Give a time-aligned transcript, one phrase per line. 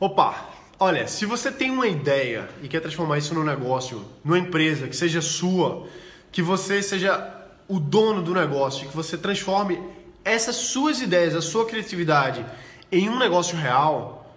[0.00, 0.48] Opa,
[0.78, 4.94] olha, se você tem uma ideia e quer transformar isso num negócio, numa empresa que
[4.94, 5.88] seja sua,
[6.30, 7.34] que você seja
[7.66, 9.82] o dono do negócio, que você transforme
[10.24, 12.46] essas suas ideias, a sua criatividade
[12.92, 14.36] em um negócio real,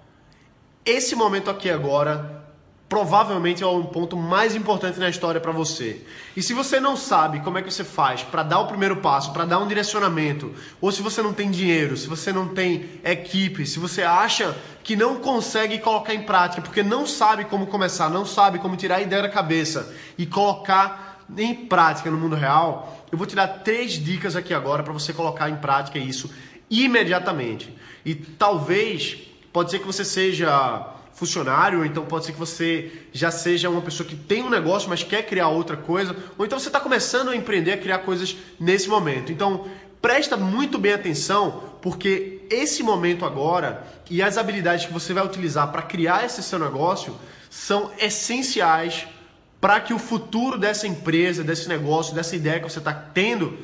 [0.83, 2.40] esse momento aqui agora
[2.91, 6.01] provavelmente é o ponto mais importante na história para você.
[6.35, 9.31] E se você não sabe como é que você faz para dar o primeiro passo,
[9.31, 13.65] para dar um direcionamento, ou se você não tem dinheiro, se você não tem equipe,
[13.65, 18.25] se você acha que não consegue colocar em prática porque não sabe como começar, não
[18.25, 23.17] sabe como tirar a ideia da cabeça e colocar em prática no mundo real, eu
[23.17, 26.29] vou te dar três dicas aqui agora para você colocar em prática isso
[26.69, 27.73] imediatamente.
[28.03, 29.17] E talvez
[29.53, 33.81] pode ser que você seja funcionário, ou então pode ser que você já seja uma
[33.81, 37.29] pessoa que tem um negócio, mas quer criar outra coisa, ou então você está começando
[37.29, 39.31] a empreender, a criar coisas nesse momento.
[39.31, 39.67] Então,
[40.01, 45.71] presta muito bem atenção, porque esse momento agora e as habilidades que você vai utilizar
[45.71, 47.15] para criar esse seu negócio
[47.51, 49.07] são essenciais
[49.61, 53.57] para que o futuro dessa empresa, desse negócio, dessa ideia que você está tendo,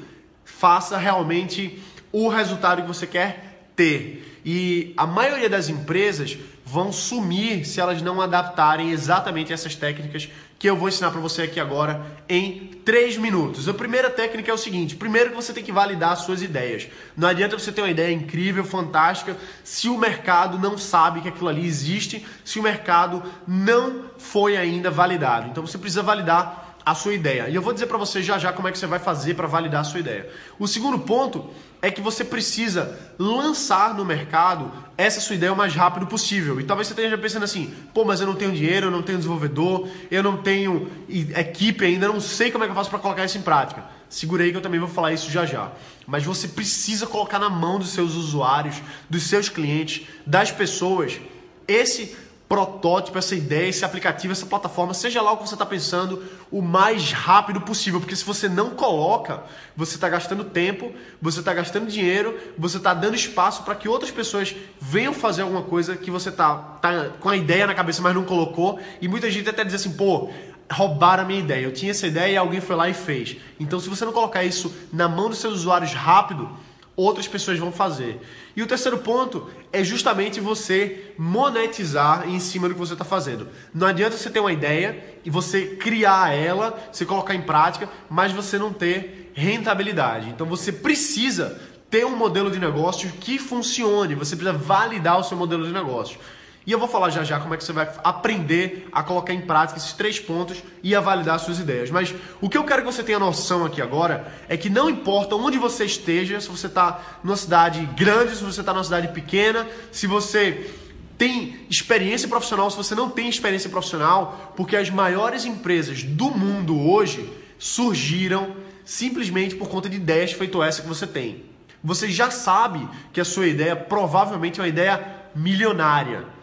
[0.45, 3.47] faça realmente o resultado que você quer
[3.78, 4.42] ter.
[4.44, 10.28] E a maioria das empresas vão sumir se elas não adaptarem exatamente essas técnicas
[10.59, 13.70] que eu vou ensinar para você aqui agora em 3 minutos.
[13.70, 16.88] A primeira técnica é o seguinte: primeiro que você tem que validar as suas ideias.
[17.16, 21.48] Não adianta você ter uma ideia incrível, fantástica, se o mercado não sabe que aquilo
[21.48, 25.48] ali existe, se o mercado não foi ainda validado.
[25.50, 27.50] Então você precisa validar a sua ideia.
[27.50, 29.46] E eu vou dizer para você já já como é que você vai fazer para
[29.46, 30.30] validar a sua ideia.
[30.58, 31.50] O segundo ponto
[31.82, 36.62] é que você precisa lançar no mercado essa sua ideia o mais rápido possível.
[36.62, 39.18] E talvez você esteja pensando assim: pô, mas eu não tenho dinheiro, eu não tenho
[39.18, 43.26] desenvolvedor, eu não tenho equipe ainda, não sei como é que eu faço para colocar
[43.26, 43.84] isso em prática.
[44.08, 45.70] Segura aí que eu também vou falar isso já já.
[46.06, 51.20] Mas você precisa colocar na mão dos seus usuários, dos seus clientes, das pessoas,
[51.68, 52.16] esse
[52.48, 56.62] protótipo, essa ideia, esse aplicativo, essa plataforma, seja lá o que você está pensando, o
[56.62, 58.00] mais rápido possível.
[58.00, 59.44] Porque se você não coloca,
[59.76, 60.92] você está gastando tempo,
[61.22, 65.64] você está gastando dinheiro, você está dando espaço para que outras pessoas venham fazer alguma
[65.64, 68.80] coisa que você está tá com a ideia na cabeça, mas não colocou.
[69.02, 70.30] E muita gente até diz assim, pô,
[70.72, 71.66] roubaram a minha ideia.
[71.66, 73.38] Eu tinha essa ideia e alguém foi lá e fez.
[73.60, 76.49] Então, se você não colocar isso na mão dos seus usuários rápido,
[76.98, 78.20] outras pessoas vão fazer.
[78.56, 83.48] E o terceiro ponto é justamente você monetizar em cima do que você está fazendo.
[83.72, 88.32] Não adianta você ter uma ideia e você criar ela, você colocar em prática, mas
[88.32, 90.30] você não ter rentabilidade.
[90.30, 95.38] Então você precisa ter um modelo de negócio que funcione, você precisa validar o seu
[95.38, 96.20] modelo de negócio.
[96.67, 99.39] E eu vou falar já já como é que você vai aprender a colocar em
[99.39, 101.89] prática esses três pontos e a validar suas ideias.
[101.89, 105.33] Mas o que eu quero que você tenha noção aqui agora é que não importa
[105.38, 109.66] onde você esteja, se você está numa cidade grande, se você está numa cidade pequena,
[109.94, 110.70] se você
[111.17, 116.78] tem experiência profissional, se você não tem experiência profissional, porque as maiores empresas do mundo
[116.78, 121.45] hoje surgiram simplesmente por conta de ideias feito essa que você tem.
[121.82, 125.02] Você já sabe que a sua ideia provavelmente é uma ideia
[125.34, 126.36] milionária.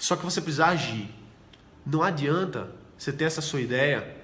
[0.00, 1.14] Só que você precisa agir.
[1.84, 4.16] Não adianta você ter essa sua ideia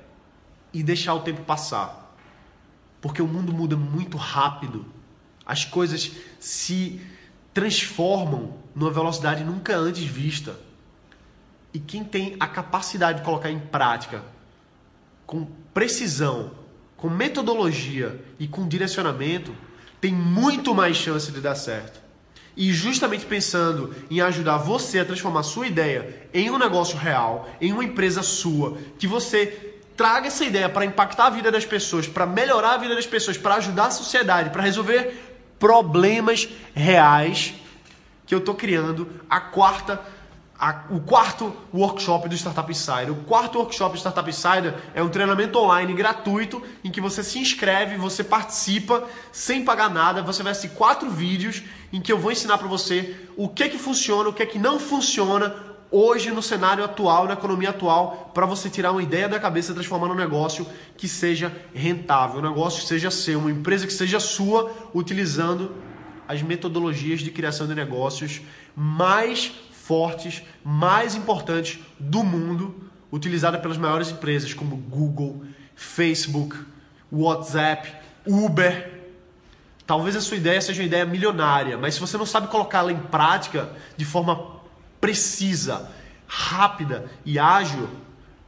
[0.72, 2.16] e deixar o tempo passar.
[2.98, 4.86] Porque o mundo muda muito rápido.
[5.44, 7.00] As coisas se
[7.52, 10.58] transformam numa velocidade nunca antes vista.
[11.74, 14.24] E quem tem a capacidade de colocar em prática
[15.26, 15.44] com
[15.74, 16.52] precisão,
[16.96, 19.54] com metodologia e com direcionamento,
[20.00, 22.05] tem muito mais chance de dar certo.
[22.56, 27.72] E justamente pensando em ajudar você a transformar sua ideia em um negócio real, em
[27.72, 32.26] uma empresa sua, que você traga essa ideia para impactar a vida das pessoas, para
[32.26, 37.54] melhorar a vida das pessoas, para ajudar a sociedade, para resolver problemas reais,
[38.26, 40.00] que eu estou criando a quarta
[40.58, 43.10] a, o quarto workshop do Startup Insider.
[43.10, 47.38] O quarto workshop do Startup Insider é um treinamento online gratuito em que você se
[47.38, 50.22] inscreve, você participa sem pagar nada.
[50.22, 51.62] Você vai assistir quatro vídeos
[51.92, 54.78] em que eu vou ensinar para você o que que funciona, o que que não
[54.78, 55.54] funciona
[55.90, 59.74] hoje no cenário atual, na economia atual, para você tirar uma ideia da cabeça e
[59.74, 60.66] transformar num negócio
[60.96, 65.74] que seja rentável, um negócio que seja seu, uma empresa que seja sua, utilizando
[66.26, 68.40] as metodologias de criação de negócios
[68.74, 69.52] mais
[69.86, 75.44] fortes, mais importantes do mundo, utilizada pelas maiores empresas como Google,
[75.76, 76.56] Facebook,
[77.10, 77.92] WhatsApp,
[78.26, 78.92] Uber.
[79.86, 82.98] Talvez a sua ideia seja uma ideia milionária, mas se você não sabe colocá-la em
[82.98, 84.56] prática de forma
[85.00, 85.88] precisa,
[86.26, 87.88] rápida e ágil,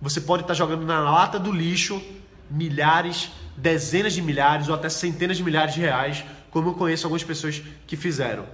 [0.01, 2.03] você pode estar jogando na lata do lixo
[2.51, 7.23] milhares, dezenas de milhares ou até centenas de milhares de reais, como eu conheço algumas
[7.23, 8.45] pessoas que fizeram.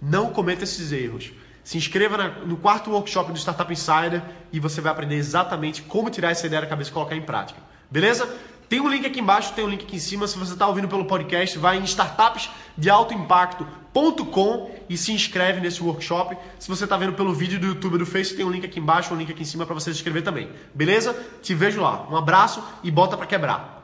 [0.00, 1.30] Não cometa esses erros.
[1.64, 4.20] Se inscreva na, no quarto workshop do Startup Insider
[4.52, 7.60] e você vai aprender exatamente como tirar essa ideia da cabeça e colocar em prática.
[7.90, 8.28] Beleza?
[8.68, 10.26] Tem um link aqui embaixo, tem um link aqui em cima.
[10.26, 16.38] Se você está ouvindo pelo podcast, vai em startupsdealtoimpacto.com e se inscreve nesse workshop.
[16.58, 19.12] Se você está vendo pelo vídeo do YouTube do Face, tem um link aqui embaixo,
[19.12, 20.48] um link aqui em cima para você se inscrever também.
[20.74, 21.14] Beleza?
[21.42, 22.06] Te vejo lá.
[22.10, 23.81] Um abraço e bota para quebrar.